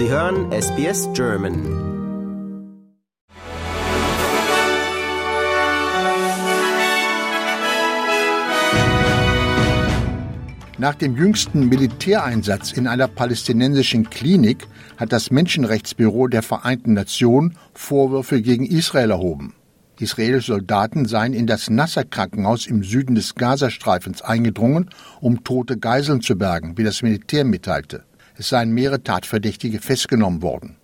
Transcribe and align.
Sie 0.00 0.08
hören 0.08 0.50
SBS 0.50 1.10
German. 1.12 1.60
Nach 10.78 10.94
dem 10.94 11.18
jüngsten 11.18 11.68
Militäreinsatz 11.68 12.72
in 12.72 12.86
einer 12.86 13.08
palästinensischen 13.08 14.08
Klinik 14.08 14.66
hat 14.96 15.12
das 15.12 15.30
Menschenrechtsbüro 15.30 16.28
der 16.28 16.42
Vereinten 16.42 16.94
Nationen 16.94 17.58
Vorwürfe 17.74 18.40
gegen 18.40 18.64
Israel 18.64 19.10
erhoben. 19.10 19.52
Israelische 19.98 20.52
Soldaten 20.52 21.04
seien 21.04 21.34
in 21.34 21.46
das 21.46 21.68
Nasser-Krankenhaus 21.68 22.66
im 22.66 22.84
Süden 22.84 23.16
des 23.16 23.34
Gazastreifens 23.34 24.22
eingedrungen, 24.22 24.88
um 25.20 25.44
tote 25.44 25.76
Geiseln 25.76 26.22
zu 26.22 26.38
bergen, 26.38 26.78
wie 26.78 26.84
das 26.84 27.02
Militär 27.02 27.44
mitteilte. 27.44 28.04
Es 28.40 28.48
seien 28.48 28.72
mehrere 28.72 29.02
Tatverdächtige 29.02 29.80
festgenommen 29.80 30.40
worden. 30.40 30.76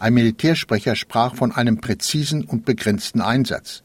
Ein 0.00 0.14
Militärsprecher 0.14 0.96
sprach 0.96 1.36
von 1.36 1.52
einem 1.52 1.80
präzisen 1.80 2.44
und 2.44 2.64
begrenzten 2.64 3.20
Einsatz. 3.20 3.84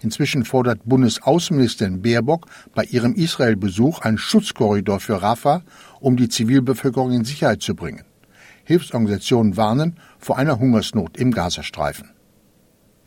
Inzwischen 0.00 0.44
fordert 0.44 0.82
Bundesaußenministerin 0.84 2.02
Baerbock 2.02 2.46
bei 2.76 2.84
ihrem 2.84 3.16
Israel-Besuch 3.16 4.02
einen 4.02 4.16
Schutzkorridor 4.16 5.00
für 5.00 5.20
Rafah, 5.20 5.64
um 5.98 6.16
die 6.16 6.28
Zivilbevölkerung 6.28 7.10
in 7.10 7.24
Sicherheit 7.24 7.62
zu 7.62 7.74
bringen. 7.74 8.04
Hilfsorganisationen 8.62 9.56
warnen 9.56 9.96
vor 10.20 10.38
einer 10.38 10.60
Hungersnot 10.60 11.16
im 11.16 11.32
Gazastreifen. 11.32 12.10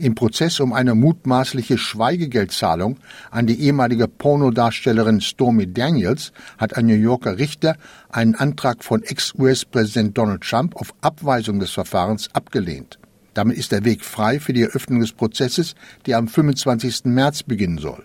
Im 0.01 0.15
Prozess 0.15 0.59
um 0.59 0.73
eine 0.73 0.95
mutmaßliche 0.95 1.77
Schweigegeldzahlung 1.77 2.97
an 3.29 3.45
die 3.45 3.61
ehemalige 3.61 4.07
Pornodarstellerin 4.07 5.21
Stormy 5.21 5.71
Daniels 5.71 6.31
hat 6.57 6.75
ein 6.75 6.87
New 6.87 6.95
Yorker 6.95 7.37
Richter 7.37 7.75
einen 8.09 8.33
Antrag 8.33 8.83
von 8.83 9.03
Ex-US-Präsident 9.03 10.17
Donald 10.17 10.41
Trump 10.41 10.75
auf 10.75 10.95
Abweisung 11.01 11.59
des 11.59 11.69
Verfahrens 11.69 12.33
abgelehnt. 12.33 12.97
Damit 13.35 13.57
ist 13.57 13.71
der 13.71 13.85
Weg 13.85 14.03
frei 14.03 14.39
für 14.39 14.53
die 14.53 14.63
Eröffnung 14.63 15.01
des 15.01 15.11
Prozesses, 15.11 15.75
der 16.07 16.17
am 16.17 16.27
25. 16.27 17.05
März 17.05 17.43
beginnen 17.43 17.77
soll. 17.77 18.03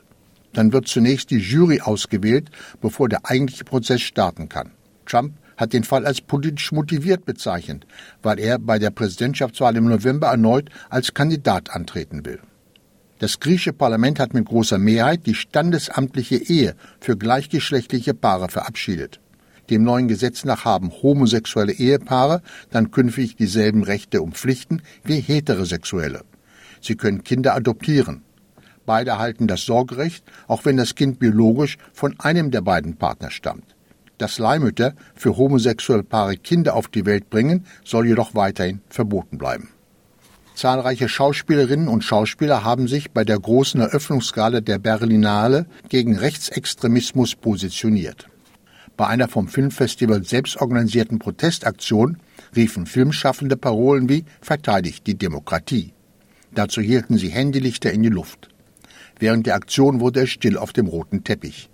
Dann 0.52 0.74
wird 0.74 0.88
zunächst 0.88 1.30
die 1.30 1.38
Jury 1.38 1.80
ausgewählt, 1.80 2.50
bevor 2.82 3.08
der 3.08 3.24
eigentliche 3.24 3.64
Prozess 3.64 4.02
starten 4.02 4.50
kann. 4.50 4.72
Trump 5.06 5.32
hat 5.56 5.72
den 5.72 5.84
Fall 5.84 6.06
als 6.06 6.20
politisch 6.20 6.72
motiviert 6.72 7.24
bezeichnet, 7.24 7.86
weil 8.22 8.38
er 8.38 8.58
bei 8.58 8.78
der 8.78 8.90
Präsidentschaftswahl 8.90 9.76
im 9.76 9.88
November 9.88 10.28
erneut 10.28 10.70
als 10.90 11.14
Kandidat 11.14 11.70
antreten 11.70 12.24
will. 12.24 12.40
Das 13.18 13.40
griechische 13.40 13.72
Parlament 13.72 14.20
hat 14.20 14.34
mit 14.34 14.44
großer 14.44 14.78
Mehrheit 14.78 15.24
die 15.24 15.34
standesamtliche 15.34 16.36
Ehe 16.36 16.74
für 17.00 17.16
gleichgeschlechtliche 17.16 18.12
Paare 18.12 18.48
verabschiedet. 18.48 19.20
Dem 19.70 19.82
neuen 19.82 20.06
Gesetz 20.06 20.44
nach 20.44 20.64
haben 20.64 20.92
homosexuelle 21.02 21.72
Ehepaare 21.72 22.42
dann 22.70 22.90
künftig 22.90 23.36
dieselben 23.36 23.84
Rechte 23.84 24.20
und 24.20 24.36
Pflichten 24.36 24.82
wie 25.02 25.20
heterosexuelle. 25.20 26.22
Sie 26.80 26.94
können 26.94 27.24
Kinder 27.24 27.54
adoptieren. 27.54 28.22
Beide 28.84 29.10
erhalten 29.10 29.48
das 29.48 29.62
Sorgerecht, 29.62 30.24
auch 30.46 30.64
wenn 30.64 30.76
das 30.76 30.94
Kind 30.94 31.18
biologisch 31.18 31.78
von 31.92 32.14
einem 32.20 32.50
der 32.50 32.60
beiden 32.60 32.96
Partner 32.96 33.30
stammt. 33.30 33.75
Dass 34.18 34.38
Leihmütter 34.38 34.94
für 35.14 35.36
homosexuelle 35.36 36.02
Paare 36.02 36.36
Kinder 36.36 36.74
auf 36.74 36.88
die 36.88 37.04
Welt 37.04 37.28
bringen, 37.28 37.66
soll 37.84 38.06
jedoch 38.06 38.34
weiterhin 38.34 38.80
verboten 38.88 39.38
bleiben. 39.38 39.68
Zahlreiche 40.54 41.10
Schauspielerinnen 41.10 41.86
und 41.86 42.02
Schauspieler 42.02 42.64
haben 42.64 42.88
sich 42.88 43.10
bei 43.10 43.24
der 43.24 43.38
großen 43.38 43.78
Eröffnungsgala 43.78 44.62
der 44.62 44.78
Berlinale 44.78 45.66
gegen 45.90 46.16
Rechtsextremismus 46.16 47.34
positioniert. 47.34 48.26
Bei 48.96 49.06
einer 49.06 49.28
vom 49.28 49.48
Filmfestival 49.48 50.24
selbst 50.24 50.56
organisierten 50.56 51.18
Protestaktion 51.18 52.16
riefen 52.56 52.86
Filmschaffende 52.86 53.58
Parolen 53.58 54.08
wie 54.08 54.24
Verteidigt 54.40 55.06
die 55.06 55.18
Demokratie. 55.18 55.92
Dazu 56.54 56.80
hielten 56.80 57.18
sie 57.18 57.28
Handylichter 57.28 57.92
in 57.92 58.02
die 58.02 58.08
Luft. 58.08 58.48
Während 59.18 59.46
der 59.46 59.56
Aktion 59.56 60.00
wurde 60.00 60.22
es 60.22 60.30
still 60.30 60.56
auf 60.56 60.72
dem 60.72 60.86
roten 60.86 61.22
Teppich. 61.22 61.68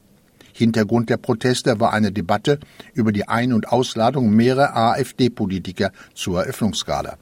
Hintergrund 0.53 1.11
der 1.11 1.17
Proteste 1.17 1.81
war 1.81 1.93
eine 1.93 2.13
Debatte 2.13 2.59
über 2.95 3.13
die 3.13 3.29
Ein- 3.29 3.53
und 3.53 3.69
Ausladung 3.69 4.31
mehrerer 4.31 4.77
AfD-Politiker 4.77 5.93
zur 6.15 6.41
Eröffnungsgala. 6.41 7.17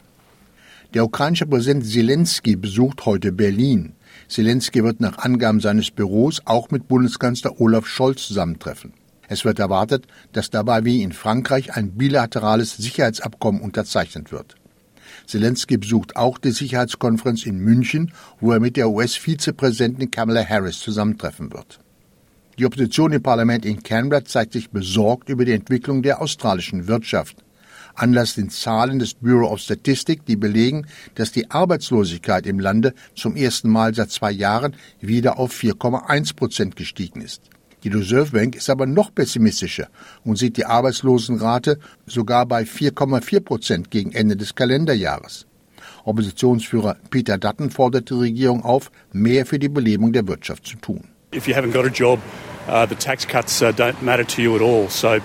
Der 0.95 1.05
ukrainische 1.05 1.47
Präsident 1.47 1.87
Zelensky 1.87 2.57
besucht 2.57 3.07
heute 3.07 3.31
Berlin. 3.31 3.93
Zelensky 4.29 4.83
wird 4.83 5.01
nach 5.01 5.19
Angaben 5.19 5.61
seines 5.61 5.93
Büros 5.93 6.43
auch 6.45 6.71
mit 6.71 6.89
Bundeskanzler 6.89 7.61
Olaf 7.61 7.87
Scholz 7.87 8.27
zusammentreffen. 8.27 8.93
Es 9.29 9.45
wird 9.45 9.61
erwartet, 9.61 10.09
dass 10.33 10.51
dabei 10.51 10.85
wie 10.85 11.03
in 11.03 11.13
Frankreich 11.13 11.77
ein 11.77 11.93
bilaterales 11.93 12.77
Sicherheitsabkommen 12.77 13.61
unterzeichnet 13.61 14.33
wird. 14.33 14.57
Zelensky 15.27 15.77
besucht 15.77 16.17
auch 16.17 16.39
die 16.39 16.51
Sicherheitskonferenz 16.51 17.47
in 17.47 17.59
München, 17.59 18.13
wo 18.41 18.51
er 18.51 18.59
mit 18.59 18.77
der 18.77 18.91
US-Vizepräsidentin 18.91 20.11
Kamala 20.11 20.45
Harris 20.45 20.81
zusammentreffen 20.81 21.53
wird. 21.53 21.79
Die 22.61 22.67
Opposition 22.67 23.11
im 23.13 23.23
Parlament 23.23 23.65
in 23.65 23.83
Canberra 23.83 24.23
zeigt 24.23 24.53
sich 24.53 24.69
besorgt 24.69 25.31
über 25.31 25.47
die 25.47 25.55
Entwicklung 25.55 26.03
der 26.03 26.21
australischen 26.21 26.89
Wirtschaft. 26.89 27.39
Anlass 27.95 28.35
den 28.35 28.51
Zahlen 28.51 28.99
des 28.99 29.15
Bureau 29.15 29.51
of 29.51 29.61
Statistics, 29.61 30.27
die 30.27 30.37
belegen, 30.37 30.87
dass 31.15 31.33
die 31.33 31.51
Arbeitslosigkeit 31.51 32.47
im 32.47 32.61
Lande 32.61 32.93
zum 33.15 33.35
ersten 33.35 33.71
Mal 33.71 33.95
seit 33.95 34.11
zwei 34.11 34.31
Jahren 34.31 34.77
wieder 35.01 35.39
auf 35.39 35.55
4,1 35.55 36.37
Prozent 36.37 36.77
gestiegen 36.77 37.23
ist. 37.23 37.41
Die 37.83 37.89
Reserve 37.89 38.33
Bank 38.33 38.57
ist 38.57 38.69
aber 38.69 38.85
noch 38.85 39.15
pessimistischer 39.15 39.89
und 40.23 40.37
sieht 40.37 40.59
die 40.59 40.67
Arbeitslosenrate 40.67 41.79
sogar 42.05 42.45
bei 42.45 42.65
4,4 42.65 43.41
Prozent 43.41 43.91
gegen 43.91 44.13
Ende 44.13 44.37
des 44.37 44.55
Kalenderjahres. 44.55 45.47
Oppositionsführer 46.05 46.99
Peter 47.09 47.39
Dutton 47.39 47.71
fordert 47.71 48.11
die 48.11 48.15
Regierung 48.15 48.63
auf, 48.65 48.91
mehr 49.15 49.47
für 49.47 49.59
die 49.59 49.71
Belebung 49.71 50.13
der 50.13 50.29
Wirtschaft 50.29 50.67
zu 50.67 50.77
tun. 50.77 51.05
If 51.33 51.47
you 51.47 51.55
haven't 51.55 51.73
got 51.73 51.87
a 51.87 51.91
job, 51.91 52.19
uh, 52.71 52.87
the 52.87 52.95
tax 52.95 53.25
cuts 53.25 53.61
uh, 53.61 53.73
don't 53.73 54.01
matter 54.03 54.25
to 54.25 54.43
you 54.43 54.55
at 54.55 54.63
all. 54.63 54.89
So 54.89 55.21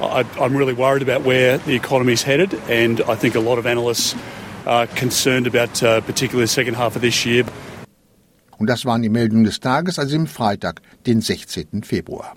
I, 0.00 0.24
I'm 0.40 0.56
really 0.56 0.72
worried 0.72 1.02
about 1.02 1.22
where 1.22 1.58
the 1.58 1.74
economy 1.74 2.12
is 2.12 2.22
headed, 2.22 2.54
and 2.68 3.00
I 3.02 3.14
think 3.14 3.34
a 3.34 3.40
lot 3.40 3.58
of 3.58 3.66
analysts 3.66 4.14
are 4.66 4.86
concerned 4.88 5.46
about 5.46 5.82
uh, 5.82 6.00
particularly 6.00 6.44
the 6.44 6.48
second 6.48 6.74
half 6.74 6.96
of 6.96 7.02
this 7.02 7.24
year. 7.24 7.44
Und 8.58 8.68
das 8.68 8.86
waren 8.86 9.02
die 9.02 9.10
Meldungen 9.10 9.44
des 9.44 9.60
Tages, 9.60 9.98
also 9.98 10.16
im 10.16 10.26
Freitag, 10.26 10.80
den 11.06 11.20
16. 11.20 11.82
Februar. 11.82 12.36